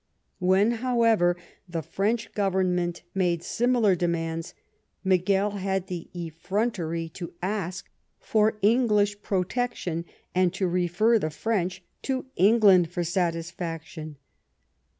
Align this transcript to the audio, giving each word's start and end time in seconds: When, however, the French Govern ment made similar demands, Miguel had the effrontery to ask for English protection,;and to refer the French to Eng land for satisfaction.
When, 0.39 0.71
however, 0.71 1.37
the 1.69 1.83
French 1.83 2.33
Govern 2.33 2.73
ment 2.73 3.03
made 3.13 3.43
similar 3.43 3.93
demands, 3.95 4.55
Miguel 5.03 5.51
had 5.51 5.85
the 5.85 6.09
effrontery 6.15 7.07
to 7.09 7.33
ask 7.43 7.87
for 8.17 8.57
English 8.63 9.21
protection,;and 9.21 10.51
to 10.55 10.67
refer 10.67 11.19
the 11.19 11.29
French 11.29 11.83
to 12.01 12.25
Eng 12.35 12.61
land 12.61 12.89
for 12.89 13.03
satisfaction. 13.03 14.15